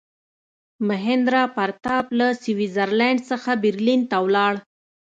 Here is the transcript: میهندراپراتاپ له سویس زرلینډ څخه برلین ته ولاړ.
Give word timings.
میهندراپراتاپ 0.87 2.05
له 2.19 2.27
سویس 2.43 2.71
زرلینډ 2.77 3.19
څخه 3.29 3.51
برلین 3.63 4.01
ته 4.09 4.17
ولاړ. 4.25 4.53